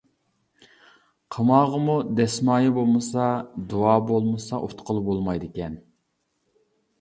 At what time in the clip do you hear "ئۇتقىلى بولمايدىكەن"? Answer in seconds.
4.65-5.79